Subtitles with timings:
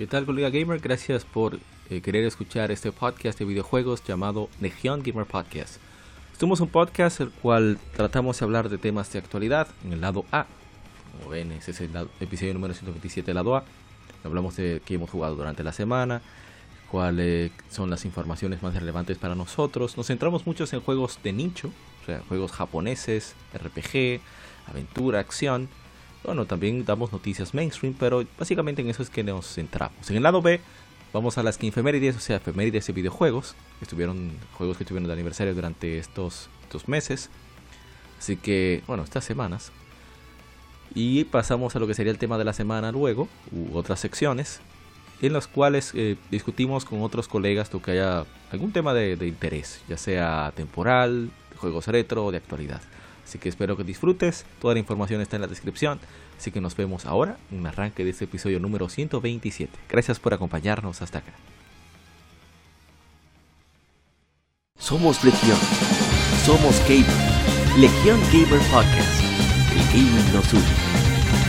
[0.00, 0.80] ¿Qué tal, colega gamer?
[0.80, 1.58] Gracias por
[1.90, 5.76] eh, querer escuchar este podcast de videojuegos llamado Legion Gamer Podcast.
[6.38, 10.24] Somos un podcast el cual tratamos de hablar de temas de actualidad en el lado
[10.32, 10.46] A.
[11.12, 13.64] Como ven, ese es el episodio número 127 del lado A.
[14.24, 16.22] Hablamos de qué hemos jugado durante la semana,
[16.90, 19.98] cuáles son las informaciones más relevantes para nosotros.
[19.98, 21.70] Nos centramos mucho en juegos de nicho,
[22.02, 24.22] o sea, juegos japoneses, RPG,
[24.66, 25.68] aventura, acción
[26.24, 30.10] bueno, también damos noticias mainstream, pero básicamente en eso es que nos centramos.
[30.10, 30.60] En el lado B,
[31.12, 33.54] vamos a las que efemérides, o sea, efemérides de videojuegos.
[33.80, 37.30] Estuvieron juegos que estuvieron de aniversario durante estos, estos meses.
[38.18, 39.72] Así que, bueno, estas semanas.
[40.94, 44.60] Y pasamos a lo que sería el tema de la semana luego, u otras secciones,
[45.22, 49.28] en las cuales eh, discutimos con otros colegas lo que haya algún tema de, de
[49.28, 52.82] interés, ya sea temporal, juegos retro o de actualidad.
[53.24, 54.44] Así que espero que disfrutes.
[54.60, 56.00] Toda la información está en la descripción.
[56.38, 59.72] Así que nos vemos ahora en el arranque de este episodio número 127.
[59.88, 61.32] Gracias por acompañarnos hasta acá.
[64.78, 65.58] Somos Legión.
[66.44, 67.06] Somos Gamer.
[67.78, 69.22] Legión Gamer Podcast.
[69.72, 70.64] El gaming nos une.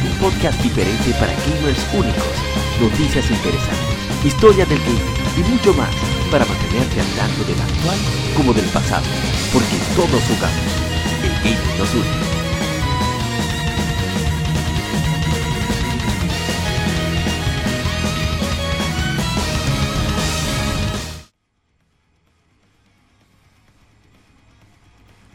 [0.04, 2.36] Un podcast diferente para gamers únicos.
[2.80, 4.26] Noticias interesantes.
[4.26, 5.96] Historia del gaming y mucho más
[6.30, 7.98] para mantenerte al tanto del actual
[8.36, 9.06] como del pasado.
[9.54, 10.81] Porque todos jugamos
[11.44, 12.06] gaming nos une.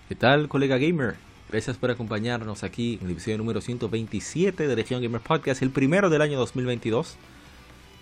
[0.08, 1.16] ¿Qué tal, colega gamer?
[1.50, 6.10] Gracias por acompañarnos aquí en el episodio número 127 de Legion Gamer Podcast, el primero
[6.10, 7.16] del año 2022.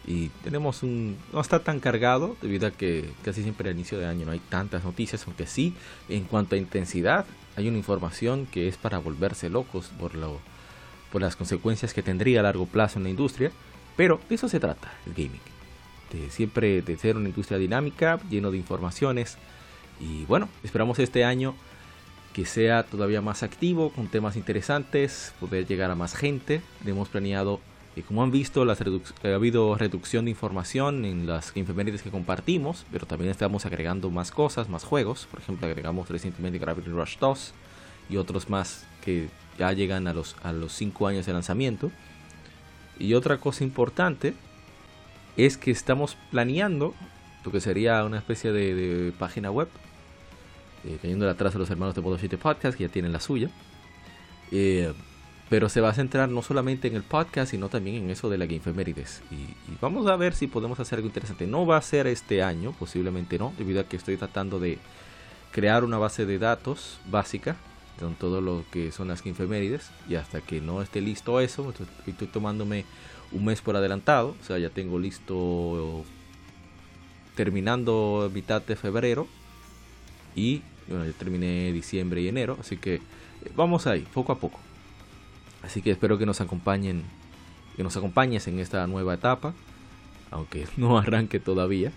[0.06, 1.16] Y tenemos un...
[1.32, 4.38] no está tan cargado debido a que casi siempre al inicio de año no hay
[4.38, 5.74] tantas noticias, aunque sí,
[6.08, 7.24] en cuanto a intensidad,
[7.56, 10.40] hay una información que es para volverse locos por, lo,
[11.12, 13.50] por las consecuencias que tendría a largo plazo en la industria.
[13.96, 15.40] Pero de eso se trata el gaming.
[16.12, 19.38] De siempre de ser una industria dinámica, lleno de informaciones.
[20.00, 21.54] Y bueno, esperamos este año
[22.32, 26.60] que sea todavía más activo, con temas interesantes, poder llegar a más gente.
[26.84, 27.60] Hemos planeado,
[27.96, 32.84] y como han visto, las ha habido reducción de información en las efemérides que compartimos,
[32.90, 35.28] pero también estamos agregando más cosas, más juegos.
[35.30, 37.54] Por ejemplo, agregamos recientemente Gravity Rush 2
[38.10, 39.28] y otros más que
[39.58, 41.92] ya llegan a los, a los 5 años de lanzamiento.
[42.98, 44.34] Y otra cosa importante
[45.36, 46.94] es que estamos planeando
[47.44, 49.68] lo que sería una especie de, de página web
[50.84, 53.50] eh, cayendo atrás a los hermanos de Modo 7 Podcast, que ya tienen la suya.
[54.50, 54.92] Eh,
[55.54, 58.38] pero se va a centrar no solamente en el podcast, sino también en eso de
[58.38, 59.22] la Gamefemérides.
[59.30, 61.46] Y, vamos a ver si podemos hacer algo interesante.
[61.46, 64.78] No va a ser este año, posiblemente no, debido a que estoy tratando de
[65.52, 67.54] crear una base de datos básica
[68.00, 69.92] con todo lo que son las Gamefemérides.
[70.08, 72.84] Y hasta que no esté listo eso, estoy, estoy tomándome
[73.30, 74.34] un mes por adelantado.
[74.42, 76.04] O sea, ya tengo listo
[77.36, 79.28] terminando mitad de febrero
[80.34, 83.00] y bueno, yo terminé diciembre y enero, así que eh,
[83.54, 84.58] vamos ahí, poco a poco.
[85.64, 87.02] Así que espero que nos acompañen,
[87.76, 89.54] que nos acompañes en esta nueva etapa,
[90.30, 91.92] aunque no arranque todavía,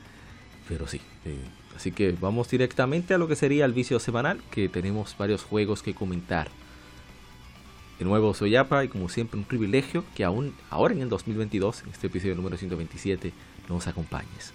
[0.67, 1.01] pero sí.
[1.25, 1.38] Eh,
[1.75, 5.83] así que vamos directamente a lo que sería el vicio semanal, que tenemos varios juegos
[5.83, 6.50] que comentar.
[8.00, 11.83] De nuevo soy Yapa y como siempre un privilegio que aún ahora en el 2022,
[11.83, 13.33] en este episodio número 127,
[13.67, 14.53] nos acompañes.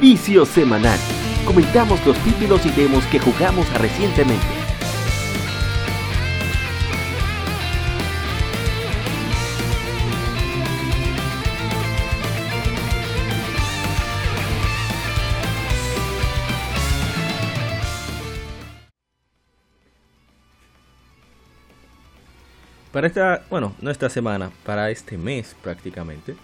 [0.00, 0.98] Vicio semanal.
[1.44, 4.57] Comentamos los títulos y demos que jugamos recientemente.
[22.98, 26.34] Para esta, bueno, no esta semana, para este mes prácticamente,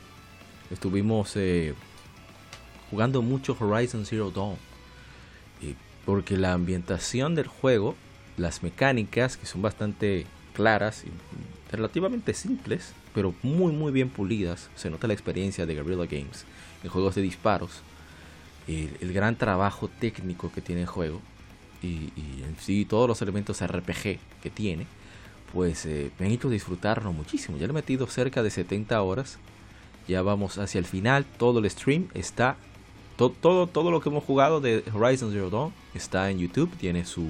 [0.70, 1.74] estuvimos eh,
[2.92, 4.54] jugando mucho Horizon Zero Dawn.
[6.04, 7.96] porque la ambientación del juego,
[8.36, 11.10] las mecánicas que son bastante claras y
[11.72, 16.44] relativamente simples, pero muy muy bien pulidas, se nota la experiencia de Guerrilla Games
[16.84, 17.82] en juegos de disparos,
[18.68, 21.20] el, gran trabajo técnico que tiene el juego
[21.82, 22.12] y,
[22.44, 24.86] en sí todos los elementos RPG que tiene,
[25.54, 27.56] pues eh, me han hecho disfrutarlo muchísimo.
[27.56, 29.38] Ya le he metido cerca de 70 horas,
[30.08, 32.56] ya vamos hacia el final, todo el stream está
[33.16, 36.70] todo, todo, lo que hemos jugado de Horizon Zero Dawn está en YouTube.
[36.78, 37.28] Tiene su,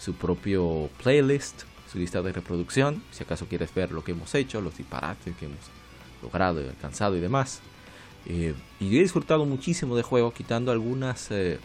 [0.00, 3.02] su propio playlist, su lista de reproducción.
[3.12, 5.58] Si acaso quieres ver lo que hemos hecho, los disparates que hemos
[6.20, 7.60] logrado y alcanzado y demás.
[8.26, 11.60] Eh, y he disfrutado muchísimo de juego, quitando algunas eh,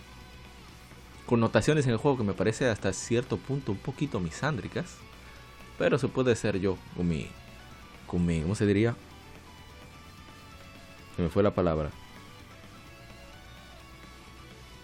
[1.26, 4.98] connotaciones en el juego que me parece hasta cierto punto un poquito misándricas.
[5.80, 7.28] Pero se puede ser yo con mi,
[8.06, 8.96] con mi, ¿cómo se diría?
[11.16, 11.90] se me fue la palabra.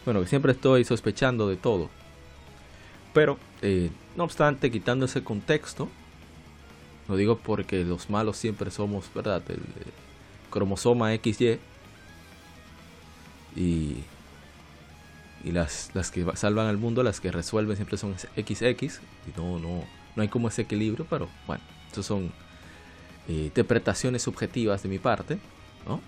[0.03, 1.89] Bueno, que siempre estoy sospechando de todo.
[3.13, 5.89] Pero, eh, no obstante, quitando ese contexto,
[7.07, 9.41] lo digo porque los malos siempre somos, ¿verdad?
[9.47, 9.61] El,
[10.49, 11.59] cromosoma XY.
[13.55, 13.95] Y,
[15.43, 18.61] y las, las que salvan al mundo, las que resuelven siempre son XX.
[18.61, 22.31] Y no, no, no hay como ese equilibrio, pero bueno, esas son
[23.27, 25.39] eh, interpretaciones subjetivas de mi parte,
[25.87, 26.01] ¿no?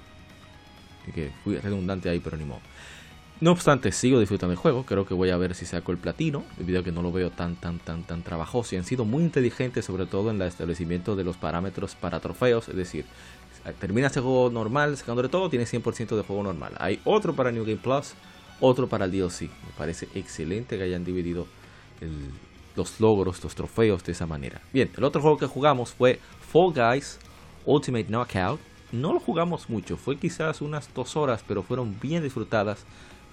[1.07, 2.61] Y que fui redundante ahí, pero ni modo.
[3.39, 4.83] No obstante, sigo disfrutando el juego.
[4.83, 6.43] Creo que voy a ver si saco el platino.
[6.57, 8.73] Debido a que no lo veo tan, tan, tan, tan trabajoso.
[8.73, 12.67] Y han sido muy inteligentes, sobre todo en el establecimiento de los parámetros para trofeos.
[12.67, 13.05] Es decir,
[13.79, 16.73] termina ese juego normal, sacándole todo, tiene 100% de juego normal.
[16.79, 18.13] Hay otro para New Game Plus,
[18.59, 19.41] otro para el DLC.
[19.41, 21.45] Me parece excelente que hayan dividido
[22.77, 24.61] los logros, los trofeos de esa manera.
[24.71, 26.19] Bien, el otro juego que jugamos fue
[26.51, 27.19] Fall Guys
[27.65, 28.59] Ultimate Knockout.
[28.93, 32.85] No lo jugamos mucho, fue quizás unas dos horas, pero fueron bien disfrutadas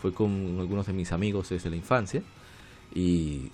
[0.04, 2.22] fue con algunos de mis amigos desde la infancia.
[2.94, 3.50] Y,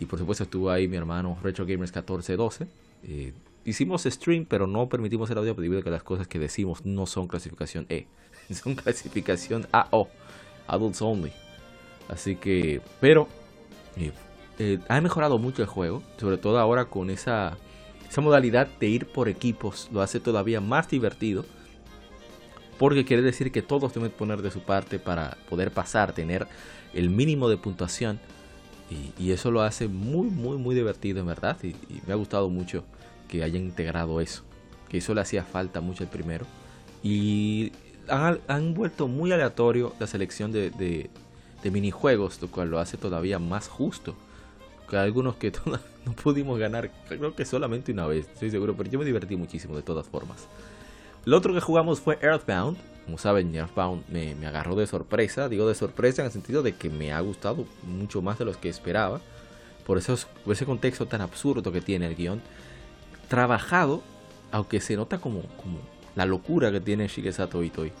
[0.00, 2.66] y por supuesto estuvo ahí mi hermano Retro Gamers 1412.
[3.04, 3.32] Eh,
[3.64, 7.06] hicimos stream, pero no permitimos el audio debido a que las cosas que decimos no
[7.06, 8.08] son clasificación E,
[8.52, 10.08] son clasificación AO,
[10.66, 11.32] Adults Only.
[12.08, 13.28] Así que, pero
[13.96, 14.10] eh,
[14.58, 17.56] eh, ha mejorado mucho el juego, sobre todo ahora con esa,
[18.08, 21.44] esa modalidad de ir por equipos, lo hace todavía más divertido
[22.82, 26.48] porque quiere decir que todos deben poner de su parte para poder pasar, tener
[26.94, 28.18] el mínimo de puntuación.
[29.18, 31.56] Y, eso lo hace muy, muy, muy divertido en verdad.
[31.62, 31.76] Y,
[32.08, 32.82] me ha gustado mucho
[33.28, 34.42] que hayan integrado eso.
[34.88, 36.44] Que eso le hacía falta mucho el primero.
[37.04, 37.70] Y
[38.08, 43.68] han, vuelto muy aleatorio la selección de, de, minijuegos, lo cual lo hace todavía más
[43.68, 44.16] justo.
[44.92, 45.50] Que algunos que
[46.04, 49.74] no pudimos ganar, creo que solamente una vez, estoy seguro, pero yo me divertí muchísimo
[49.74, 50.46] de todas formas.
[51.24, 52.76] Lo otro que jugamos fue Earthbound.
[53.06, 55.48] Como saben, Earthbound me, agarró de sorpresa.
[55.48, 58.52] Digo de sorpresa en el sentido de que me ha gustado mucho más de lo
[58.52, 59.22] que esperaba.
[59.86, 60.14] Por, eso,
[60.46, 62.42] ese contexto tan absurdo que tiene el guion.
[63.28, 64.02] Trabajado,
[64.50, 65.78] aunque se nota como, como
[66.16, 67.92] la locura que tiene Shigesato Itoi.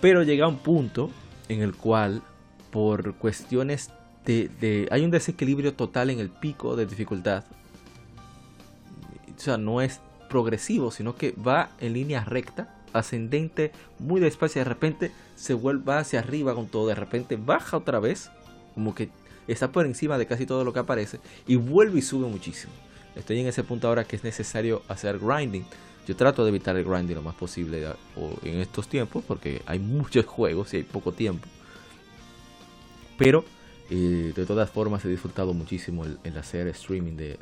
[0.00, 1.10] Pero llega un punto
[1.48, 2.22] en el cual,
[2.70, 3.90] por cuestiones
[4.24, 7.44] de, Hay un desequilibrio total en el pico de dificultad.
[9.36, 14.68] O sea, no es progresivo, sino que va en línea recta, ascendente, muy despacio, de
[14.68, 18.30] repente se vuelve hacia arriba con todo, de repente baja otra vez,
[18.74, 19.08] como que
[19.48, 22.72] está por encima de casi todo lo que aparece, y vuelve y sube muchísimo.
[23.16, 25.64] Estoy en ese punto ahora que es necesario hacer grinding.
[26.06, 27.84] Yo trato de evitar el grinding lo más posible
[28.44, 31.46] en estos tiempos, porque hay muchos juegos y hay poco tiempo.
[33.18, 33.44] Pero
[33.96, 37.38] de todas formas he disfrutado muchísimo el, hacer streaming de,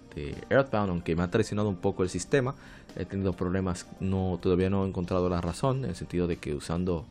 [0.49, 2.55] Earthbound, aunque me ha traicionado un poco el sistema.
[2.97, 6.55] He tenido problemas, no todavía no he encontrado la razón, en el sentido de que
[6.55, 7.05] usando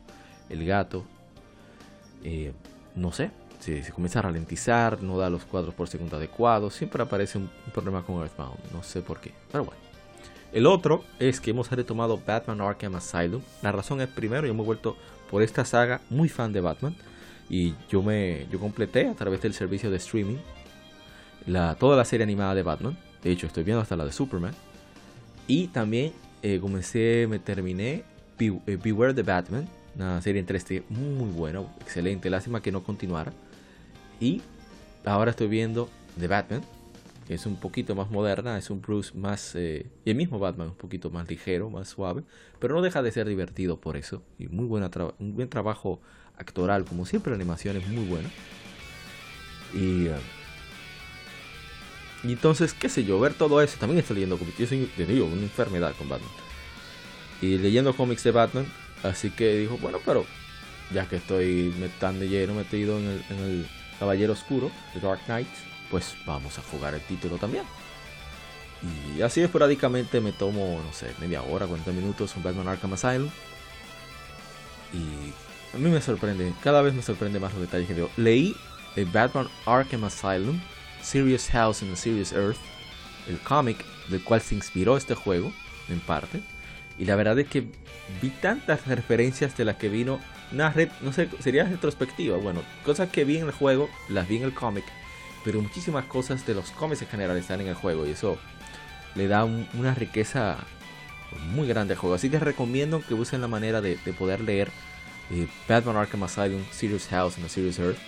[0.48, 1.04] el gato,
[2.24, 2.52] eh,
[2.96, 3.30] no sé,
[3.60, 8.02] se, comienza a ralentizar, no da los cuadros por segundo adecuados, siempre aparece un, problema
[8.02, 9.80] con Earthbound, no sé por qué, pero bueno.
[10.52, 13.42] El otro es que hemos retomado Batman Arkham Asylum.
[13.60, 14.96] La razón es primero, yo me he vuelto
[15.30, 16.96] por esta saga muy fan de Batman.
[17.50, 20.36] Y yo me yo completé a través del servicio de streaming
[21.46, 22.96] la, toda la serie animada de Batman.
[23.22, 24.54] De hecho, estoy viendo hasta la de Superman.
[25.46, 26.12] Y también
[26.42, 28.04] eh, comencé, me terminé
[28.38, 32.30] eh, Beware the Batman, una serie en 3D muy buena, excelente.
[32.30, 33.32] Lástima que no continuara.
[34.20, 34.42] Y
[35.04, 35.88] ahora estoy viendo
[36.20, 36.62] The Batman,
[37.26, 39.54] que es un poquito más moderna, es un Bruce más...
[39.54, 42.22] Eh, y el mismo Batman, un poquito más ligero, más suave,
[42.58, 44.22] pero no deja de ser divertido por eso.
[44.38, 46.00] Y muy buena un buen trabajo
[46.38, 48.28] actoral, como siempre la animación es muy buena.
[49.74, 50.16] Y, eh,
[52.24, 55.42] entonces, qué sé yo, ver todo eso, también estoy leyendo cómics, yo soy, digo, una
[55.42, 56.30] enfermedad con Batman.
[57.40, 58.66] Y leyendo cómics de Batman,
[59.02, 60.26] así que dijo, bueno, pero
[60.92, 63.66] ya que estoy tan de lleno metido en el, en el
[63.98, 65.48] Caballero Oscuro, The Dark Knight,
[65.90, 67.64] pues vamos a jugar el título también.
[69.16, 73.30] Y así esporádicamente me tomo, no sé, media hora, 40 minutos un Batman Arkham Asylum.
[74.92, 75.32] Y
[75.74, 78.10] a mí me sorprende, cada vez me sorprende más los detalles que veo.
[78.16, 78.56] Leí
[78.96, 80.60] el Batman Arkham Asylum,
[81.02, 82.58] Serious House and Serious Earth,
[83.28, 85.52] el cómic del cual se inspiró este juego,
[85.88, 86.40] en parte.
[86.98, 87.66] Y la verdad es que
[88.20, 90.20] vi tantas referencias de las que vino
[90.50, 92.38] una red, no sé, sería retrospectiva.
[92.38, 94.84] Bueno, cosas que vi en el juego, las vi en el cómic,
[95.44, 98.38] pero muchísimas cosas de los cómics en general están en el juego y eso
[99.14, 100.56] le da una riqueza
[101.52, 102.16] muy grande al juego.
[102.16, 104.70] Así que recomiendo que usen la manera de poder leer
[105.68, 107.98] Batman Arkham Asylum, Serious House the Serious Earth,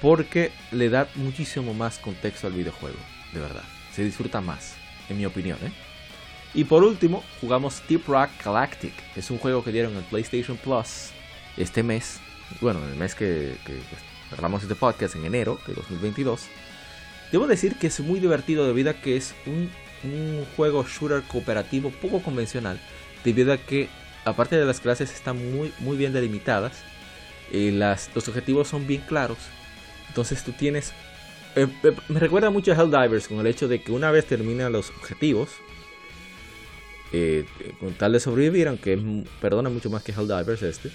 [0.00, 2.98] porque le da muchísimo más contexto al videojuego,
[3.32, 3.64] de verdad.
[3.92, 4.74] Se disfruta más,
[5.08, 5.58] en mi opinión.
[5.62, 5.72] ¿eh?
[6.54, 8.92] Y por último, jugamos Deep Rock Galactic.
[9.16, 11.10] Es un juego que dieron en PlayStation Plus
[11.56, 12.20] este mes.
[12.60, 13.78] Bueno, el mes que, que
[14.30, 16.48] grabamos este podcast en enero de 2022.
[17.32, 19.70] Debo decir que es muy divertido debido a que es un,
[20.04, 22.80] un juego shooter cooperativo poco convencional.
[23.24, 23.88] Debido a que,
[24.24, 26.82] aparte de las clases, están muy, muy bien delimitadas.
[27.52, 29.38] Y las, los objetivos son bien claros.
[30.08, 30.92] Entonces tú tienes...
[31.56, 34.72] Eh, eh, me recuerda mucho a Helldivers con el hecho de que una vez terminan
[34.72, 35.50] los objetivos,
[37.12, 37.44] eh,
[37.78, 38.98] con tal de sobrevivir, aunque
[39.40, 40.90] perdona mucho más que Helldivers este,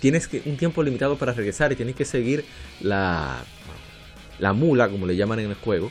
[0.00, 2.44] tienes que, un tiempo limitado para regresar y tienes que seguir
[2.80, 3.44] la,
[4.38, 5.90] la mula, como le llaman en el juego,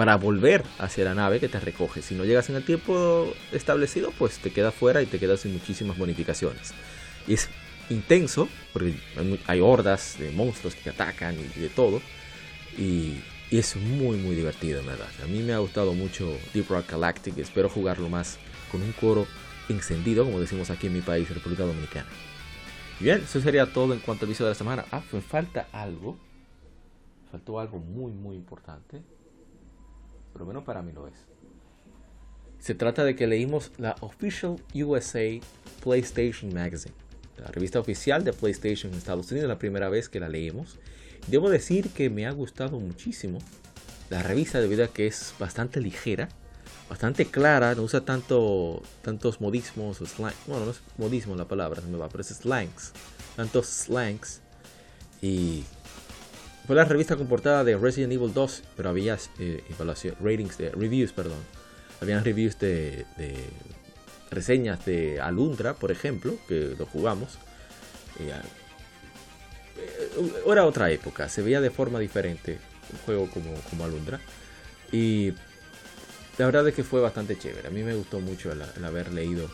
[0.00, 2.00] para volver hacia la nave que te recoge.
[2.00, 5.52] Si no llegas en el tiempo establecido, pues te quedas fuera y te quedas sin
[5.52, 6.72] muchísimas bonificaciones.
[7.26, 7.50] Y es
[7.90, 8.94] intenso, porque
[9.46, 12.00] hay, hordas de monstruos que te atacan y de todo.
[12.78, 15.10] Y, es muy, muy divertido, en verdad.
[15.22, 17.36] A mí me ha gustado mucho Deep Rock Galactic.
[17.36, 18.38] Espero jugarlo más
[18.72, 19.26] con un coro
[19.68, 22.08] encendido, como decimos aquí en mi país, República Dominicana.
[23.00, 24.86] Bien, eso sería todo en cuanto al vicio de la semana.
[24.92, 26.16] Ah, me falta algo.
[27.30, 29.02] Faltó algo muy, muy importante.
[30.32, 31.14] Pero bueno, para mí lo es.
[32.58, 35.40] Se trata de que leímos la Official USA
[35.82, 36.94] PlayStation Magazine
[37.40, 40.76] la revista oficial de PlayStation en Estados Unidos, la primera vez que la leemos.
[41.26, 43.38] Debo decir que me ha gustado muchísimo
[44.08, 46.28] la revista debido a que es bastante ligera,
[46.88, 50.34] bastante clara, no usa tanto, tantos modismos o slang.
[50.46, 52.92] Bueno, no es modismo la palabra, me va, pero es slangs.
[53.36, 54.40] Tantos slangs.
[55.22, 55.64] Y
[56.70, 59.64] fue la revista comportada de Resident Evil 2, pero había eh,
[60.20, 61.40] ratings de reviews, perdón.
[62.00, 63.04] Habían reviews de
[64.30, 67.38] reseñas de Alundra, por ejemplo, que lo jugamos.
[68.20, 68.30] Eh,
[69.78, 72.60] eh, era otra época, se veía de forma diferente
[72.92, 74.20] un juego como, como Alundra.
[74.92, 75.32] Y
[76.38, 77.66] la verdad es que fue bastante chévere.
[77.66, 79.50] A mí me gustó mucho el, haber leído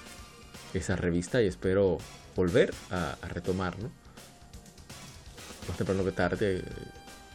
[0.74, 1.96] esa revista y espero
[2.34, 3.90] volver a, retomarlo.
[5.66, 6.62] Más temprano que tarde,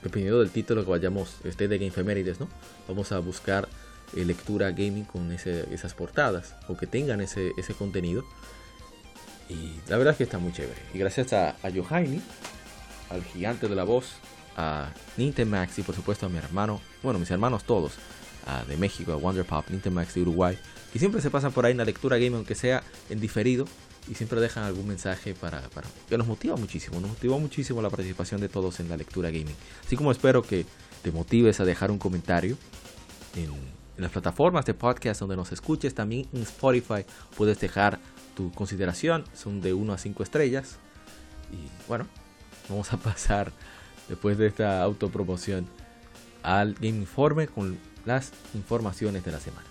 [0.03, 2.48] dependiendo del título que vayamos, este de Game ¿no?
[2.88, 3.67] Vamos a buscar
[4.15, 8.25] eh, lectura gaming con esas portadas o que tengan ese, contenido.
[9.50, 10.79] Y la verdad es que está muy chévere.
[10.93, 14.13] Y gracias a, a al gigante de la voz,
[14.55, 17.93] a Nintemax y por supuesto a mi hermano, bueno, mis hermanos todos,
[18.67, 20.58] de México, a Wonder Pop, Nintemax de Uruguay,
[20.91, 23.65] que siempre se pasan por ahí en la lectura gaming, aunque sea en diferido,
[24.10, 25.62] y siempre dejan algún mensaje para,
[26.10, 29.55] que nos motiva muchísimo, nos motivó muchísimo la participación de todos en la lectura gaming.
[29.86, 30.65] Así como espero que
[31.03, 32.58] te motives a dejar un comentario
[33.36, 33.51] en
[34.01, 37.05] en las plataformas de podcast donde nos escuches, también en Spotify
[37.38, 38.00] puedes dejar
[38.36, 40.77] tu consideración, son de 1 a 5 estrellas.
[41.51, 42.08] Y bueno,
[42.67, 43.51] vamos a pasar
[44.10, 45.67] después de esta autopromoción
[46.41, 49.71] al Game Informe con las informaciones de la semana.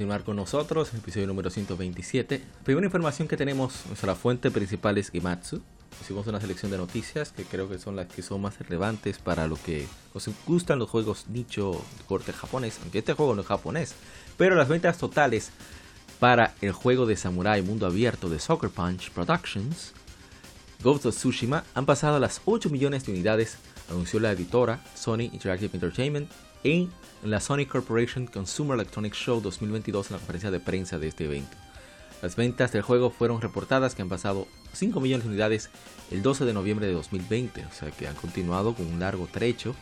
[0.00, 2.42] Continuar con nosotros, episodio número 127.
[2.64, 5.60] Primera información que tenemos, nuestra fuente principal es Gimatsu.
[6.00, 9.46] Hicimos una selección de noticias que creo que son las que son más relevantes para
[9.46, 13.46] lo que os gustan los juegos nicho de corte japonés, aunque este juego no es
[13.46, 13.94] japonés.
[14.38, 15.50] Pero las ventas totales
[16.18, 19.92] para el juego de samurai mundo abierto de Soccer Punch Productions,
[20.82, 23.58] Ghost of Tsushima, han pasado las 8 millones de unidades,
[23.90, 26.30] anunció la editora Sony Interactive Entertainment
[26.64, 26.90] en
[27.22, 31.54] la Sony Corporation Consumer Electronics Show 2022 en la conferencia de prensa de este evento.
[32.22, 35.68] Las ventas del juego fueron reportadas que han pasado 5 millones de unidades
[36.10, 39.74] el 12 de noviembre de 2020, o sea que han continuado con un largo trecho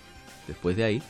[0.49, 1.03] después de ahí.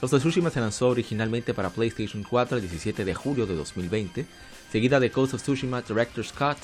[0.00, 4.24] Los of Tsushima se lanzó originalmente para PlayStation 4 el 17 de julio de 2020,
[4.70, 6.58] seguida de Ghost of Tsushima Director's Cut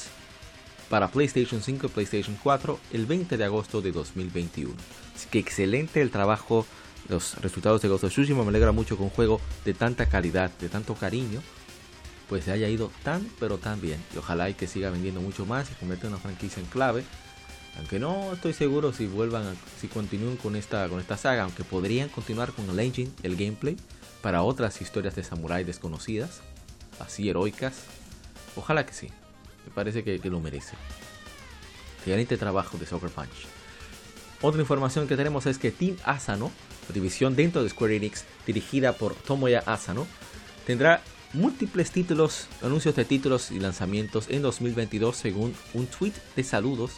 [0.89, 4.75] para PlayStation 5 y PlayStation 4 el 20 de agosto de 2021.
[5.15, 6.67] Así que excelente el trabajo
[7.09, 8.43] los resultados de Ghost of Tsushima.
[8.43, 11.43] Me alegra mucho que un juego de tanta calidad, de tanto cariño,
[12.29, 14.03] pues se haya ido tan pero tan bien.
[14.15, 17.05] Y ojalá y que siga vendiendo mucho más y convierta en una franquicia en clave.
[17.79, 22.09] Aunque no estoy seguro si vuelvan, si continúen con esta, con esta saga, aunque podrían
[22.09, 23.77] continuar con el engine, el gameplay,
[24.21, 26.41] para otras historias de samurai desconocidas,
[26.99, 27.85] así heroicas.
[28.57, 29.11] Ojalá que sí.
[29.69, 30.77] Parece que, lo merece.
[31.99, 33.47] Excelente trabajo de Soccer Punch.
[34.41, 36.53] Otra información que tenemos es que Team Asano
[36.93, 40.07] división dentro de Square Enix dirigida por Tomoya Asano,
[40.67, 46.93] tendrá múltiples títulos, anuncios de títulos y lanzamientos en 2022 según un tweet de saludos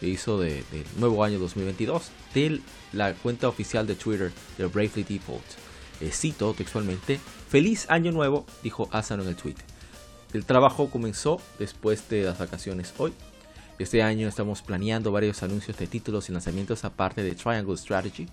[0.00, 0.64] que hizo de
[0.98, 2.60] nuevo año 2022 de
[2.92, 5.44] la cuenta oficial de Twitter de Bravely Default.
[6.00, 9.71] Eh, cito textualmente, feliz año nuevo, dijo Asano en el tweet.
[10.32, 13.12] El trabajo comenzó después de las vacaciones hoy.
[13.78, 18.26] Este año estamos planeando varios anuncios de títulos y lanzamientos aparte de Triangle Strategy,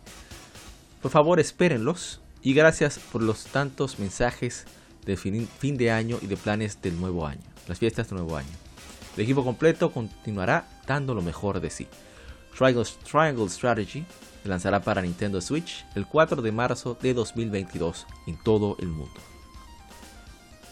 [1.02, 4.66] por favor, espérenlos y gracias por los tantos mensajes
[5.06, 8.50] de fin, de año y de planes del nuevo año, las fiestas del nuevo año.
[9.16, 11.88] El equipo completo continuará dando lo mejor de sí.
[12.58, 14.06] Triangle, Triangle Strategy
[14.44, 19.22] se lanzará para Nintendo Switch el 4 de marzo de 2022 en todo el mundo.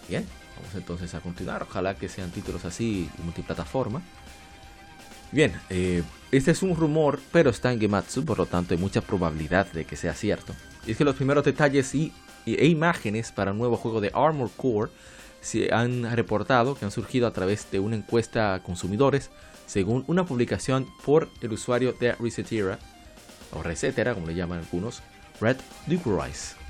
[0.09, 1.63] Bien, vamos entonces a continuar.
[1.63, 4.01] Ojalá que sean títulos así multiplataforma.
[5.31, 9.01] Bien, eh, este es un rumor, pero está en Gematsu, por lo tanto hay mucha
[9.01, 10.53] probabilidad de que sea cierto.
[10.85, 12.13] Y es que los primeros detalles y,
[12.45, 14.91] e imágenes para un nuevo juego de Armor Core
[15.41, 19.29] se han reportado que han surgido a través de una encuesta a consumidores,
[19.65, 22.79] según una publicación por el usuario de Resetera,
[23.51, 25.01] o Resetera como le llaman algunos,
[25.41, 26.66] Red Ducurize.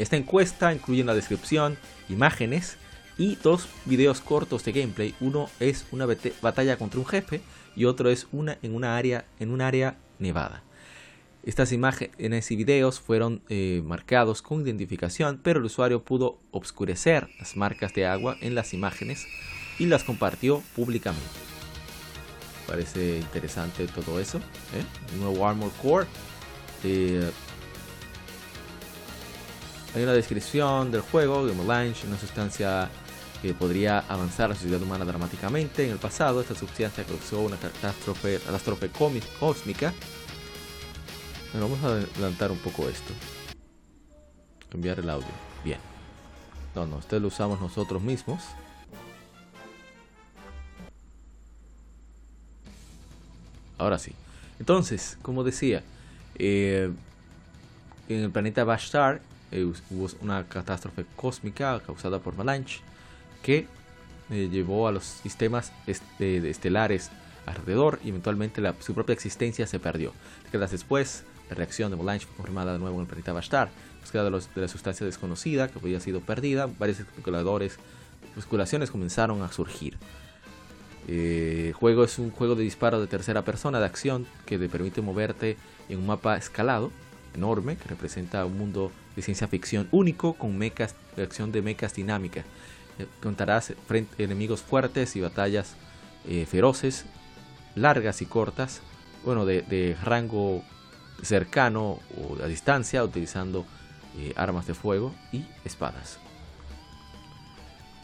[0.00, 1.76] Esta encuesta incluye una descripción,
[2.08, 2.78] imágenes
[3.18, 5.14] y dos videos cortos de gameplay.
[5.20, 6.06] Uno es una
[6.40, 7.42] batalla contra un jefe
[7.76, 10.62] y otro es una en una área en un área nevada.
[11.44, 17.54] Estas imágenes y videos fueron eh, marcados con identificación, pero el usuario pudo obscurecer las
[17.58, 19.26] marcas de agua en las imágenes
[19.78, 21.28] y las compartió públicamente.
[22.66, 24.38] Parece interesante todo eso.
[24.38, 25.18] ¿eh?
[25.18, 26.06] Nuevo Armor Core.
[26.84, 27.30] Eh,
[29.94, 32.88] hay una descripción del juego, de Melange, una sustancia
[33.42, 35.84] que podría avanzar la sociedad humana dramáticamente.
[35.84, 38.38] En el pasado, esta sustancia causó una catástrofe,
[39.38, 39.92] cósmica.
[41.52, 43.12] Bueno, vamos a adelantar un poco esto.
[44.72, 45.26] Enviar el audio.
[45.64, 45.78] Bien.
[46.76, 48.44] No, no, este lo usamos nosotros mismos.
[53.76, 54.12] Ahora sí.
[54.60, 55.82] Entonces, como decía,
[56.36, 56.92] eh,
[58.08, 59.22] en el planeta Bashtar
[59.52, 62.80] eh, hubo una catástrofe cósmica causada por Malanche
[63.42, 63.66] que
[64.30, 67.10] eh, llevó a los sistemas estelares
[67.46, 70.12] alrededor y eventualmente su propia existencia se perdió.
[70.44, 74.24] Décadas después, la reacción de Molange fue confirmada de nuevo en el planeta Bashtar, búsqueda
[74.24, 77.78] de, de, la sustancia desconocida que había sido perdida, varios especuladores,
[78.36, 79.96] especulaciones comenzaron a surgir.
[81.08, 84.68] Eh, el juego es un juego de disparo de tercera persona de acción que te
[84.68, 85.56] permite moverte
[85.88, 86.92] en un mapa escalado
[87.34, 92.44] enorme que representa un mundo de ciencia ficción único con mechas, acción de mechas dinámica
[93.00, 93.72] eh, contarás
[94.18, 95.74] enemigos fuertes y batallas
[96.28, 97.06] eh, feroces,
[97.74, 98.82] largas y cortas,
[99.24, 100.62] bueno, de, rango
[101.22, 103.64] cercano o a distancia, utilizando
[104.18, 106.18] eh, armas de fuego y espadas.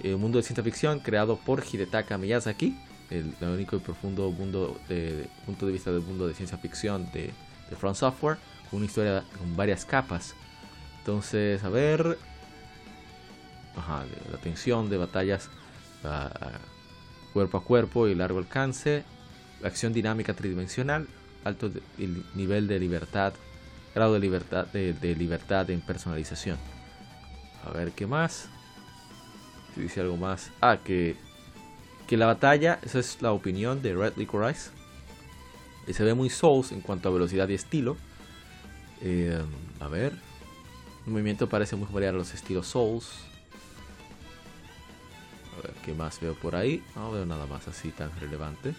[0.04, 2.78] Un mundo de ciencia ficción creado por Hidetaka Miyazaki,
[3.10, 7.32] el, único y profundo mundo de, punto de vista del mundo de ciencia ficción de,
[7.70, 8.36] de Front Software,
[8.72, 10.34] una historia con varias capas.
[10.98, 12.18] Entonces, a ver,
[14.30, 15.50] la tensión de batallas
[17.32, 19.04] cuerpo a cuerpo y largo alcance,
[19.62, 21.06] acción dinámica tridimensional,
[21.44, 21.70] alto
[22.34, 23.34] nivel de libertad,
[23.94, 26.58] grado de libertad de, libertad en personalización.
[27.64, 28.48] A ver qué más.
[29.74, 30.50] dice algo más.
[30.60, 31.16] Ah, que,
[32.06, 34.70] que la batalla, esa es la opinión de Red Licorice.
[35.86, 37.96] Y se ve muy Souls en cuanto a velocidad y estilo.
[39.02, 39.42] Eh,
[39.80, 40.12] a ver.
[41.06, 43.08] El movimiento parece muy variar a los estilos Souls.
[45.56, 46.82] A ver, ¿qué más veo por ahí?
[46.94, 48.74] No veo nada más así tan relevante.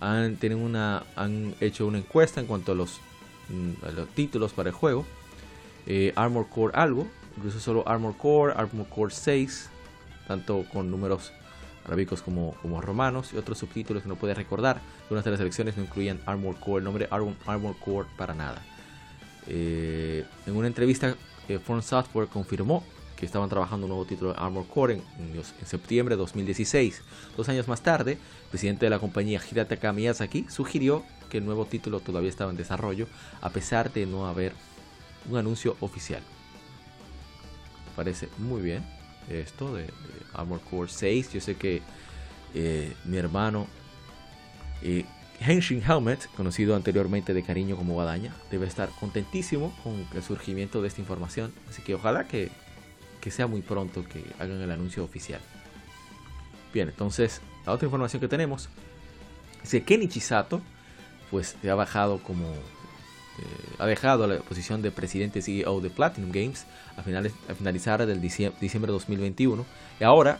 [0.00, 3.00] Han, tienen una, han hecho una encuesta en cuanto a los,
[3.48, 3.72] mm,
[4.14, 5.06] títulos para el juego.
[5.86, 9.70] Eh, Armor Core algo, incluso solo Armor Core, Armor Core 6,
[10.26, 11.32] tanto con números
[11.84, 14.80] arábicos como, como romanos y otros subtítulos que no puede recordar.
[15.02, 18.62] Algunas de las selecciones no incluían Armor Core, el nombre Armor, Core para nada.
[19.46, 21.14] Eh, en una entrevista,
[21.48, 22.82] eh, Software confirmó
[23.16, 27.02] que estaban trabajando un nuevo título de Armor Core en, septiembre de 2016.
[27.36, 31.66] Dos años más tarde, el presidente de la compañía Hirataka Miyazaki sugirió que el nuevo
[31.66, 33.06] título todavía estaba en desarrollo,
[33.40, 34.52] a pesar de no haber
[35.30, 36.22] un anuncio oficial.
[37.94, 38.93] Parece muy bien
[39.28, 39.86] esto de,
[40.32, 41.32] Armor Core 6.
[41.32, 41.82] Yo sé que
[42.54, 43.66] eh, mi hermano
[44.82, 45.04] eh,
[45.40, 50.88] Henshin Helmet, conocido anteriormente de cariño como Guadaña, debe estar contentísimo con el surgimiento de
[50.88, 51.52] esta información.
[51.68, 52.50] Así que ojalá que
[53.24, 55.40] que sea muy pronto que hagan el anuncio oficial.
[56.74, 58.68] Bien, entonces, la otra información que tenemos
[59.62, 60.60] es que Kenny Chisato,
[61.30, 62.52] pues se ha bajado como.
[63.38, 66.66] Eh, ha dejado la posición de presidente CEO de Platinum Games
[66.96, 69.64] a, finales, a finalizar del diciembre, diciembre de 2021.
[70.00, 70.38] Y ahora,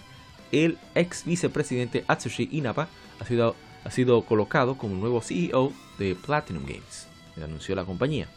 [0.52, 2.88] el ex vicepresidente Atsushi Inaba
[3.20, 7.09] ha sido, ha sido colocado como nuevo CEO de Platinum Games,
[7.42, 8.28] anunció la compañía.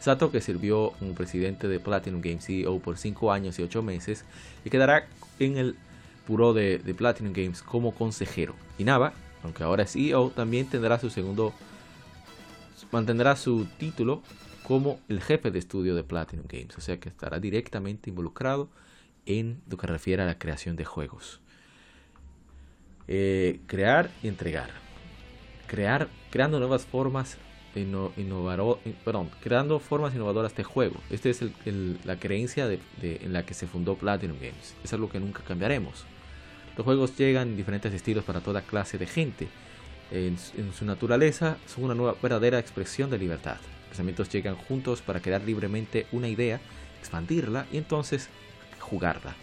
[0.00, 4.24] Sato, que sirvió como presidente de Platinum Games CEO por 5 años y 8 meses,
[4.64, 5.06] y quedará
[5.38, 5.76] en el
[6.26, 8.54] puro de, Platinum Games como consejero.
[8.78, 11.52] Y Nava, aunque ahora es CEO, también tendrá su segundo,
[12.96, 14.22] mantendrá su título
[14.62, 18.68] como el jefe de estudio de Platinum Games, o sea que estará directamente involucrado
[19.26, 21.40] en lo que refiere a la creación de juegos.
[23.06, 24.70] Eh, crear y entregar.
[25.66, 27.38] Crear, creando nuevas formas
[29.04, 30.96] perdón, creando formas innovadoras de juego.
[31.10, 31.44] Esta es
[32.04, 32.66] la creencia
[33.02, 34.74] en la que se fundó Platinum Games.
[34.82, 36.06] Es algo que nunca cambiaremos.
[36.76, 39.48] Los juegos llegan en diferentes estilos para toda clase de gente.
[40.10, 43.56] En, su naturaleza son una nueva verdadera expresión de libertad.
[43.88, 46.60] Pensamientos llegan juntos para crear libremente una idea,
[47.00, 48.28] expandirla y entonces
[48.78, 49.34] jugarla.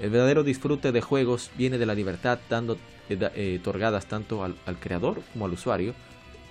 [0.00, 2.74] El verdadero disfrute de juegos viene de la libertad dando
[3.08, 5.94] eh, eh, otorgadas tanto al creador como al usuario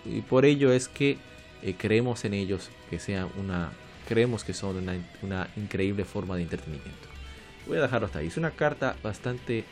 [0.06, 1.18] y por ello es que
[1.62, 3.72] eh, creemos en ellos que sean una
[4.08, 4.78] creemos que son
[5.22, 7.08] una, increíble forma de entretenimiento
[7.68, 9.64] voy a dejarlo hasta ahí es una carta bastante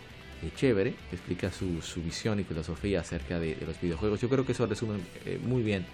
[0.43, 4.21] eh, chévere que explica su, visión y filosofía acerca de, los videojuegos.
[4.21, 5.85] Yo creo que eso resume eh, muy bien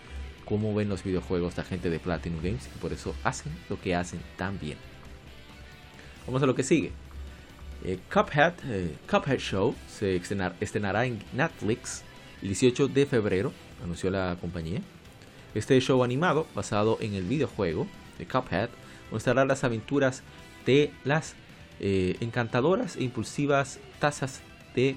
[0.46, 3.96] cómo ven los videojuegos la gente de Platinum Games y por eso hacen lo que
[3.96, 4.78] hacen tan bien.
[6.26, 6.92] Vamos a lo que sigue.
[8.12, 8.54] Cuphead,
[9.10, 10.16] Cuphead Show se
[10.60, 12.04] estrenará en Netflix
[12.42, 13.52] el 18 de febrero
[13.84, 14.82] anunció la compañía.
[15.56, 17.88] Este show animado, basado en el videojuego
[18.20, 18.70] de Cuphead,
[19.12, 20.22] mostrará las aventuras
[20.66, 21.36] de las
[21.80, 24.42] eh, encantadoras e impulsivas tazas
[24.76, 24.96] de,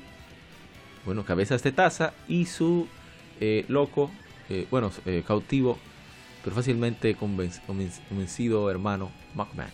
[1.04, 2.88] bueno, cabezas de taza y su
[3.40, 4.10] eh, loco,
[4.48, 4.90] eh, bueno,
[5.26, 5.78] cautivo,
[6.42, 9.70] pero fácilmente convencido hermano Mugman.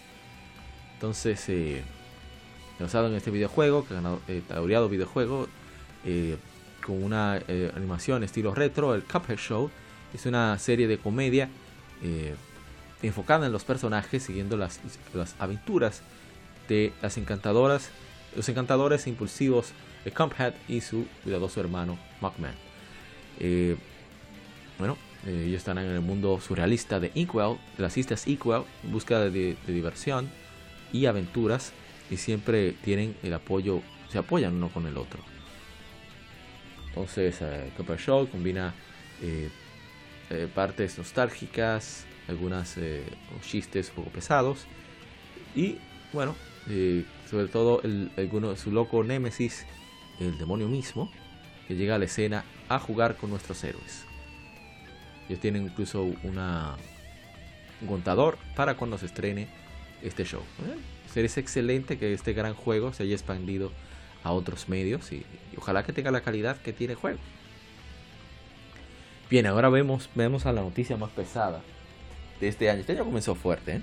[0.94, 1.48] Entonces,
[2.80, 5.48] basado en este videojuego, que ha ganado, laureado videojuego,
[6.84, 7.40] con una
[7.74, 9.70] animación estilo retro, el Cuphead Show.
[10.14, 11.48] Es una serie de comedia
[13.02, 14.80] enfocada en los personajes, siguiendo las,
[15.38, 16.02] aventuras
[16.68, 17.90] de las encantadoras,
[18.34, 19.72] los encantadores impulsivos
[20.04, 22.54] de Cuphead y su cuidadoso hermano Mugman.
[23.40, 23.76] Eh,
[24.78, 29.18] bueno, ellos están en el mundo surrealista de Inkwell, de las islas Inkwell, en busca
[29.20, 30.30] de, diversión
[30.92, 31.72] y aventuras,
[32.10, 35.20] y siempre tienen el apoyo, se apoyan uno con el otro.
[36.88, 38.72] Entonces, eh, Copper Show combina
[39.20, 39.50] eh,
[40.30, 42.76] eh, partes nostálgicas, algunas
[43.42, 44.66] chistes un poco pesados
[45.54, 45.78] y,
[46.12, 46.34] bueno,
[47.30, 48.10] sobre todo el,
[48.56, 49.66] su loco némesis,
[50.20, 51.10] el demonio mismo,
[51.68, 54.04] que llega a la escena a jugar con nuestros héroes.
[55.28, 56.76] Ellos tienen incluso una,
[57.80, 59.48] un contador para cuando se estrene
[60.02, 60.42] este show.
[61.12, 63.72] Sería excelente que este gran juego se haya expandido
[64.22, 65.24] a otros medios y,
[65.56, 67.18] ojalá que tenga la calidad que tiene el juego.
[69.30, 71.62] Bien, ahora vemos, vemos a la noticia más pesada
[72.40, 72.80] de este año.
[72.80, 73.76] Este año comenzó fuerte.
[73.76, 73.82] ¿eh?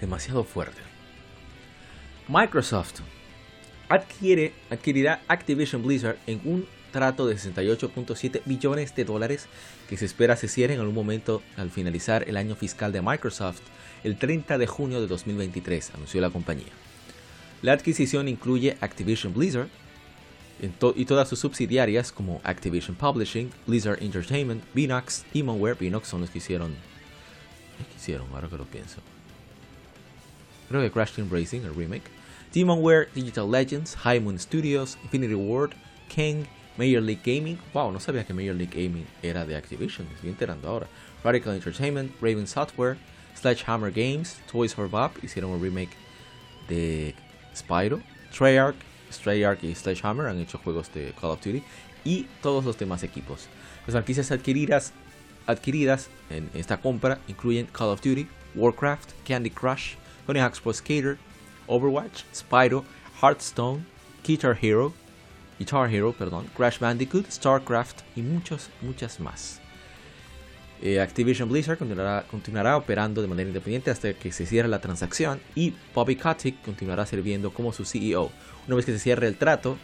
[0.00, 0.80] Demasiado fuerte.
[2.28, 3.00] Microsoft
[3.88, 9.46] adquiere, adquirirá Activision Blizzard en un trato de 68.7 billones de dólares
[9.88, 13.60] que se espera se cierre en algún momento al finalizar el año fiscal de Microsoft
[14.04, 16.72] el 30 de junio de 2023, anunció la compañía.
[17.62, 19.68] La adquisición incluye Activision Blizzard
[20.94, 26.38] y todas sus subsidiarias como Activision Publishing, Blizzard Entertainment, Binox, Demonware, Binox son los que
[26.38, 26.74] hicieron...
[27.78, 28.26] ¿Qué hicieron?
[28.32, 29.00] Ahora que lo pienso.
[30.70, 32.04] Creo que Crash Team Racing, el remake.
[32.54, 35.72] Demonware, Digital Legends, High Moon Studios, Infinity Ward,
[36.08, 36.44] King,
[36.78, 37.58] Major League Gaming.
[37.74, 40.86] Wow, no sabía que Major League Gaming era de Activision, me estoy enterando ahora.
[41.24, 42.96] Radical Entertainment, Raven Software,
[43.34, 45.90] Sledgehammer Games, Toys for Bob, hicieron un remake
[46.68, 47.16] de
[47.54, 48.00] Spyro,
[48.36, 48.76] Treyarch,
[49.22, 51.64] Treyarch y Sledgehammer han hecho juegos de Call of Duty
[52.04, 53.48] y todos los demás equipos.
[53.86, 54.92] Las franquicias adquiridas,
[55.46, 59.94] adquiridas en esta compra incluyen Call of Duty, Warcraft, Candy Crush,
[60.26, 61.18] Tony Hawk's Skater,
[61.68, 62.84] Overwatch, Spyro,
[63.20, 63.84] Hearthstone,
[64.24, 64.92] Guitar Hero,
[65.58, 69.60] Guitar Hero, perdón, Crash Bandicoot, StarCraft y muchos, muchas más.
[70.82, 75.38] Eh, Activision Blizzard continuará, continuará, operando de manera independiente hasta que se cierre la transacción
[75.54, 78.30] y Bobby Kotick continuará sirviendo como su CEO.
[78.66, 79.76] Una vez que se cierre el trato,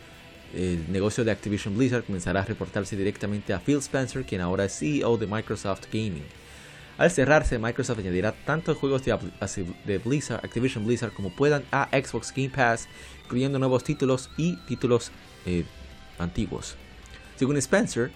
[0.54, 4.78] el negocio de Activision Blizzard comenzará a reportarse directamente a Phil Spencer, quien ahora es
[4.78, 6.24] CEO de Microsoft Gaming.
[6.98, 12.48] Al cerrarse, Microsoft añadirá tanto juegos de, Blizzard, Activision Blizzard como puedan a Xbox Game
[12.48, 12.88] Pass,
[13.24, 15.10] incluyendo nuevos títulos y títulos
[15.44, 15.64] eh,
[16.18, 16.76] antiguos.
[17.36, 18.10] Según Spencer,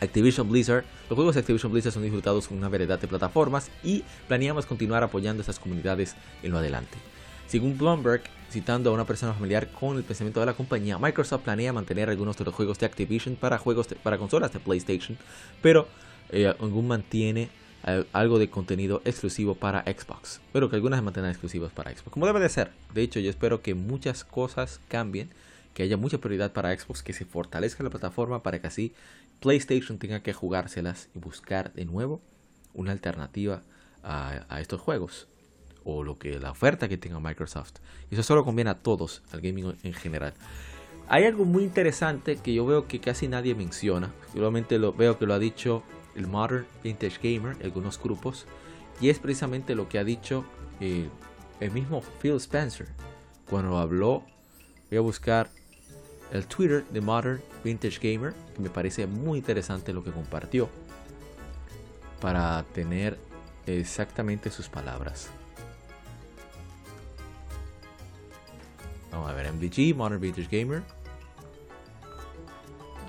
[0.00, 4.04] Activision Blizzard, los juegos de Activision Blizzard son disfrutados con una variedad de plataformas y
[4.28, 6.98] planeamos continuar apoyando a estas comunidades en lo adelante.
[7.46, 11.72] Según Bloomberg, citando a una persona familiar con el pensamiento de la compañía, Microsoft planea
[11.72, 15.16] mantener algunos de los juegos de Activision para juegos para consolas de PlayStation,
[15.62, 15.88] pero
[16.28, 17.48] eh, mantiene
[18.12, 22.26] algo de contenido exclusivo para Xbox, pero que algunas se mantendrán exclusivas para Xbox, como
[22.26, 22.70] debe de ser.
[22.92, 25.30] De hecho, yo espero que muchas cosas cambien
[25.74, 28.94] que haya mucha prioridad para Xbox, que se fortalezca la plataforma para que así
[29.40, 32.20] PlayStation tenga que jugárselas y buscar de nuevo
[32.74, 33.62] una alternativa
[34.02, 35.28] a, estos juegos
[35.84, 37.74] o lo que la oferta que tenga Microsoft.
[38.10, 40.34] Y eso solo conviene a todos, al gaming en general.
[41.08, 44.12] Hay algo muy interesante que yo veo que casi nadie menciona.
[44.32, 45.82] Solamente lo veo que lo ha dicho
[46.18, 48.46] el Modern Vintage Gamer, algunos grupos,
[49.00, 50.44] y es precisamente lo que ha dicho
[50.80, 51.08] eh,
[51.60, 52.88] el mismo Phil Spencer
[53.48, 54.24] cuando habló.
[54.90, 55.48] Voy a buscar
[56.32, 60.68] el Twitter de Modern Vintage Gamer, que me parece muy interesante lo que compartió,
[62.20, 63.18] para tener
[63.66, 65.30] exactamente sus palabras.
[69.10, 70.82] Vamos a ver, MVG, Modern Vintage Gamer.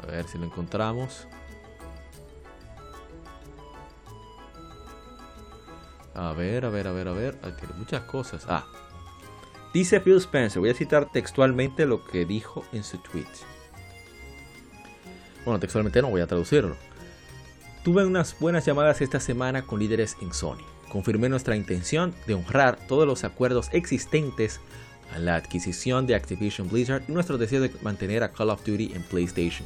[0.03, 1.27] A ver si lo encontramos.
[6.19, 7.37] A ver, a ver, a ver, a ver.
[7.77, 8.45] muchas cosas.
[8.49, 8.67] Ah,
[9.73, 13.27] Dice Phil Spencer, voy a citar textualmente lo que dijo en su tweet.
[15.45, 16.75] Bueno, textualmente no voy a traducirlo.
[17.83, 20.65] Tuve unas buenas llamadas esta semana con líderes en Sony.
[20.91, 24.59] Confirmé nuestra intención de honrar todos los acuerdos existentes
[25.13, 28.91] a la adquisición de Activision Blizzard y nuestro deseo de mantener a Call of Duty
[28.93, 29.65] en PlayStation.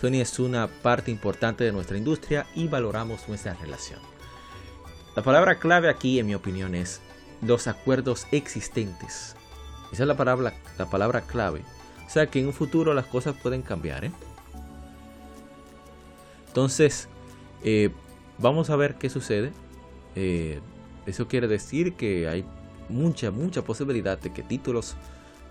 [0.00, 3.98] Sony es una parte importante de nuestra industria y valoramos nuestra relación.
[5.16, 7.00] La palabra clave aquí, en mi opinión, es
[7.42, 9.34] los acuerdos existentes.
[9.92, 11.62] Esa es la palabra, la palabra clave.
[12.06, 14.04] O sea que en un futuro las cosas pueden cambiar.
[14.04, 14.12] ¿eh?
[16.46, 17.08] Entonces,
[17.64, 17.90] eh,
[18.38, 19.52] vamos a ver qué sucede.
[20.14, 20.60] Eh,
[21.06, 22.44] eso quiere decir que hay
[22.88, 24.94] mucha, mucha posibilidad de que títulos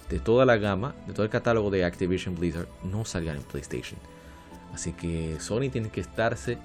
[0.10, 4.00] de toda la gama, de todo el catálogo de Activision Blizzard, no salgan en PlayStation.
[4.74, 6.58] Así que Sony tiene que estarse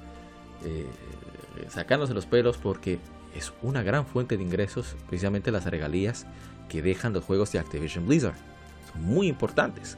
[1.68, 2.98] sacándose los pelos porque
[3.34, 6.26] es una gran fuente de ingresos, precisamente las regalías
[6.68, 8.36] que dejan los juegos de Activision Blizzard.
[8.92, 9.96] Son muy importantes.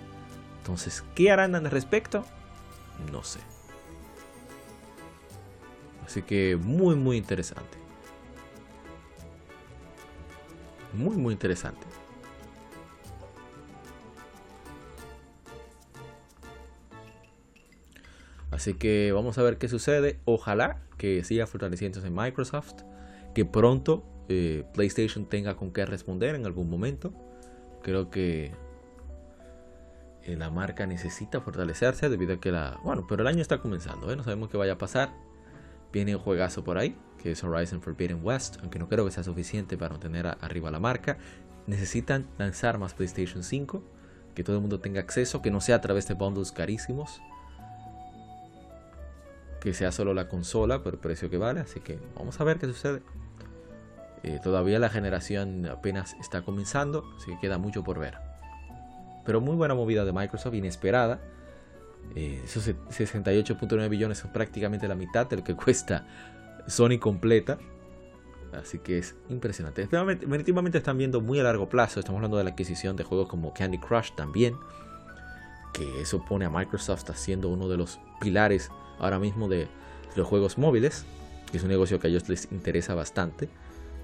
[0.59, 2.25] Entonces, ¿qué harán al respecto?
[3.13, 3.41] No sé.
[6.05, 7.79] Así que muy, muy interesante.
[10.93, 11.87] Muy, muy interesante.
[18.51, 20.19] Así que vamos a ver qué sucede.
[20.25, 22.83] Ojalá que siga fortaleciéndose Microsoft.
[23.35, 27.13] Que pronto eh, PlayStation tenga con qué responder en algún momento.
[27.83, 28.53] Creo que
[30.23, 32.81] eh, la marca necesita fortalecerse debido a que la...
[32.83, 34.17] Bueno, pero el año está comenzando, ¿eh?
[34.17, 35.13] no sabemos qué vaya a pasar.
[35.93, 39.23] Viene un juegazo por ahí, que es Horizon Forbidden West, aunque no creo que sea
[39.23, 41.19] suficiente para mantener arriba la marca.
[41.67, 43.83] Necesitan lanzar más PlayStation 5,
[44.35, 47.21] que todo el mundo tenga acceso, que no sea a través de bundles carísimos
[49.67, 51.59] que sea solo la consola por el precio que vale.
[51.59, 53.03] Así que vamos a ver qué sucede.
[54.23, 58.15] Eh, todavía la generación apenas está comenzando, así que queda mucho por ver.
[59.25, 61.21] Pero muy buena movida de Microsoft, inesperada.
[62.15, 66.07] Eh, esos 68.9 billones son prácticamente la mitad de lo que cuesta
[66.69, 67.59] Sony completa.
[68.53, 69.89] Así que es impresionante.
[69.89, 71.99] Definitivamente están viendo muy a largo plazo.
[71.99, 74.55] Estamos hablando de la adquisición de juegos como Candy Crush también.
[75.73, 79.69] Que eso pone a Microsoft haciendo uno de los pilares ahora mismo de
[80.15, 81.05] los juegos móviles.
[81.53, 83.49] Es un negocio que a ellos les interesa bastante.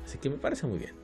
[0.05, 0.95] Así que me parece muy bien.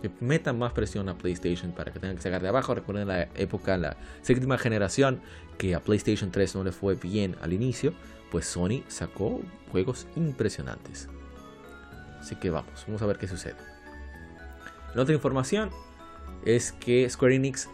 [0.00, 2.74] Que metan más presión a PlayStation para que tengan que sacar de abajo.
[2.74, 5.20] Recuerden la época, la séptima generación,
[5.56, 7.92] que a PlayStation 3 no le fue bien al inicio.
[8.30, 9.40] Pues Sony sacó
[9.72, 11.08] juegos impresionantes.
[12.20, 13.56] Así que vamos, vamos a ver qué sucede.
[14.94, 15.70] La otra información
[16.44, 17.68] es que Square Enix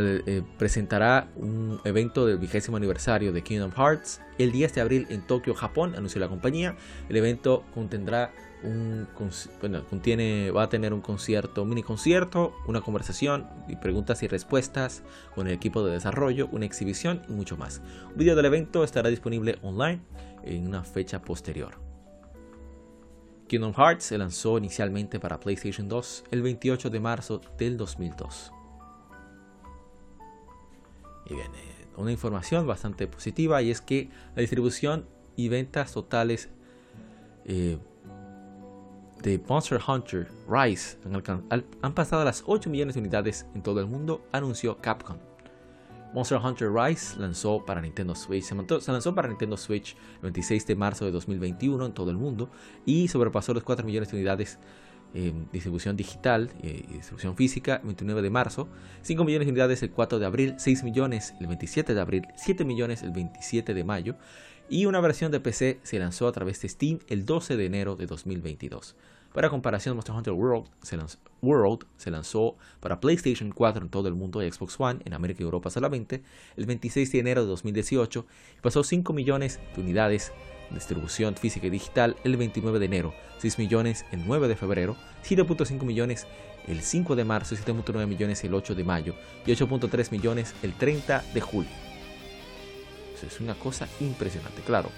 [0.00, 5.26] eh, presentará un evento del vigésimo aniversario de Kingdom Hearts el 10 de abril en
[5.26, 6.76] Tokio, Japón, anunció la compañía.
[7.08, 9.08] El evento contendrá un,
[9.60, 15.02] bueno, contiene, va a tener un concierto, mini concierto, una conversación y preguntas y respuestas
[15.34, 17.82] con el equipo de desarrollo, una exhibición y mucho más.
[18.10, 20.00] Un video del evento estará disponible online
[20.44, 21.78] en una fecha posterior.
[23.48, 28.52] Kingdom Hearts se lanzó inicialmente para PlayStation 2 el 28 de marzo del 2002.
[31.26, 35.06] Y viene una información bastante positiva y es que la distribución
[35.36, 36.48] y ventas totales
[37.44, 37.78] eh,
[39.22, 40.98] de Monster Hunter Rise
[41.82, 45.16] han, pasado las 8 millones de unidades en todo el mundo, anunció Capcom.
[46.12, 50.66] Monster Hunter Rise lanzó para Nintendo Switch, se, se, lanzó para Nintendo Switch el 26
[50.66, 52.50] de marzo de 2021 en todo el mundo
[52.84, 54.58] y sobrepasó los 4 millones de unidades
[55.52, 58.68] distribución digital y distribución física 29 de marzo,
[59.02, 62.64] 5 millones de unidades el 4 de abril, 6 millones el 27 de abril, 7
[62.64, 64.16] millones el 27 de mayo.
[64.68, 67.96] Y una versión de PC se lanzó a través de Steam el 12 de enero
[67.96, 68.96] de 2022.
[69.32, 74.08] Para comparación, Monster Hunter World se, lanzó, World se lanzó para PlayStation 4 en todo
[74.08, 76.22] el mundo y Xbox One en América y Europa solamente
[76.56, 78.26] el 26 de enero de 2018
[78.58, 80.32] y pasó 5 millones de unidades
[80.74, 85.82] distribución física y digital el 29 de enero, 6 millones el 9 de febrero, 7.5
[85.84, 86.26] millones
[86.66, 89.14] el 5 de marzo, 7.9 millones el 8 de mayo
[89.46, 91.70] y 8.3 millones el 30 de julio.
[93.26, 94.90] Es una cosa impresionante, claro.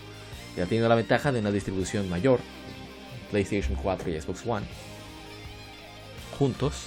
[0.56, 2.40] Ya tiene la ventaja de una distribución mayor,
[3.30, 4.66] PlayStation 4 y Xbox One,
[6.38, 6.86] juntos.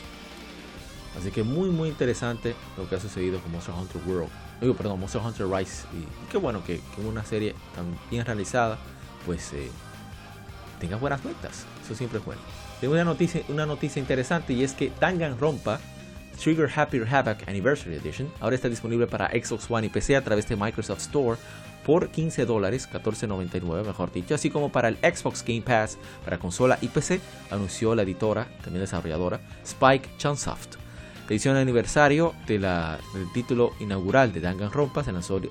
[1.17, 4.99] Así que muy muy interesante lo que ha sucedido con Monster Hunter World digo, perdón,
[4.99, 5.85] Monster Hunter Rise.
[5.93, 8.77] Y, qué bueno que, una serie tan bien realizada,
[9.25, 9.69] pues eh,
[10.79, 11.65] tenga buenas metas.
[11.83, 12.41] Eso siempre es bueno.
[12.81, 15.79] Tengo una noticia, una noticia interesante y es que Danganronpa
[16.37, 20.47] Trigger Happy Havoc Anniversary Edition ahora está disponible para Xbox One y PC a través
[20.47, 21.39] de Microsoft Store
[21.83, 26.77] por 15 dólares, 14.99 mejor dicho, así como para el Xbox Game Pass para consola
[26.81, 30.86] y PC, anunció la editora, también desarrolladora, Spike Chunsoft.
[31.29, 35.41] Edición aniversario de la, del título inaugural de Danganronpa se lanzó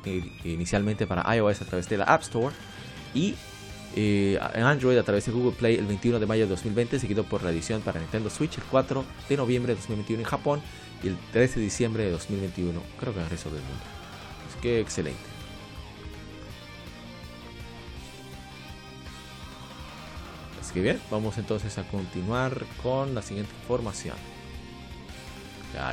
[0.44, 2.54] inicialmente para iOS a través de la App Store
[3.12, 3.34] y
[3.94, 7.24] eh, en Android a través de Google Play el 21 de mayo de 2020, seguido
[7.24, 10.62] por la edición para Nintendo Switch el 4 de noviembre de 2021 en Japón
[11.02, 13.84] y el 13 de diciembre de 2021, creo que en el resto del mundo.
[14.48, 15.20] Así que excelente.
[20.58, 24.35] Así que bien, vamos entonces a continuar con la siguiente información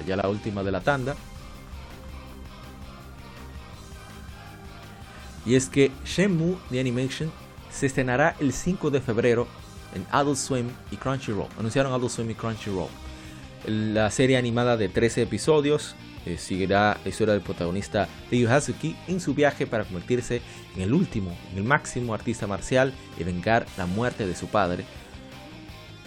[0.06, 1.16] ya, la última de la tanda.
[5.46, 7.32] Y es que Shenmue The Animation
[7.70, 9.48] se estrenará el 5 de febrero
[9.94, 11.50] en Adult Swim y Crunchyroll.
[11.60, 12.90] Anunciaron Adult Swim y Crunchyroll.
[13.66, 19.20] La serie animada de 13 episodios eh, seguirá la historia del protagonista Ryu Hazuki en
[19.20, 20.42] su viaje para convertirse
[20.76, 24.86] en el último, en el máximo artista marcial y vengar la muerte de su padre.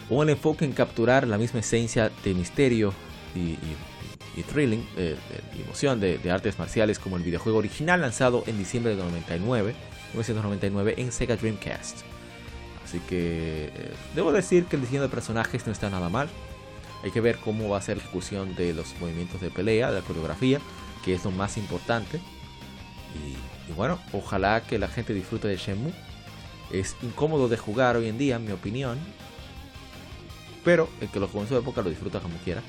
[0.09, 2.95] Con el enfoque en capturar la misma esencia de misterio,
[3.37, 5.17] y, thrilling, eh,
[5.55, 9.75] de, emoción de, artes marciales como el videojuego original lanzado en diciembre de 99,
[10.13, 11.99] 1999 en Sega Dreamcast.
[12.85, 16.29] Así que eh, debo decir que el diseño de personajes no está nada mal.
[17.03, 20.01] Hay que ver cómo va a ser la ejecución de los movimientos de pelea, de
[20.01, 20.61] la coreografía,
[21.05, 22.21] que es lo más importante.
[23.69, 25.93] Y, bueno, ojalá que la gente disfrute de Shenmue.
[26.71, 28.99] Es incómodo de jugar hoy en día, en mi opinión.
[30.65, 32.63] Pero el que lo jugó en su época lo disfruta como quiera.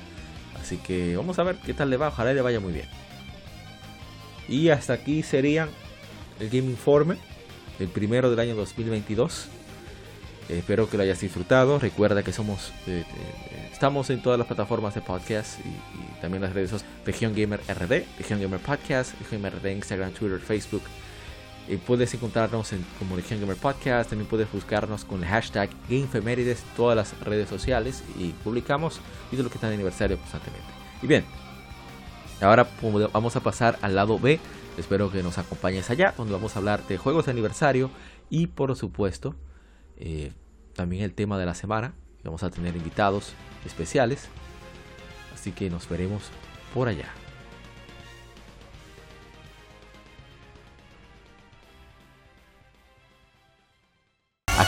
[0.60, 2.08] Así que vamos a ver qué tal le va.
[2.08, 2.88] Ojalá le vaya muy bien.
[4.48, 5.68] Y hasta aquí sería
[6.40, 7.16] el Game Informe,
[7.78, 9.48] el primero del año 2022.
[10.48, 11.78] espero que lo hayas disfrutado.
[11.78, 16.52] Recuerda que somos eh, eh, estamos en todas las plataformas de podcast y, también las
[16.52, 16.96] redes sociales.
[17.06, 20.82] Región Gamer RD, Región Gamer Podcast, Región Gamer RD, Instagram, Twitter, Facebook.
[21.68, 24.10] Y puedes encontrarnos en, como Gamer Podcast.
[24.10, 28.02] También puedes buscarnos con el hashtag GameFemérides en todas las redes sociales.
[28.18, 29.00] Y publicamos
[29.30, 30.66] títulos que están de aniversario constantemente.
[31.02, 31.24] Y bien,
[32.40, 32.68] Ahora
[33.12, 34.38] vamos a pasar al lado B.
[34.76, 37.90] Espero que nos acompañes allá, donde vamos a hablar de juegos de aniversario
[38.30, 39.34] y por supuesto
[39.96, 40.32] eh,
[40.74, 41.94] también el tema de la semana.
[42.22, 43.32] Vamos a tener invitados
[43.66, 44.28] especiales.
[45.34, 46.30] Así que nos veremos
[46.72, 47.08] por allá.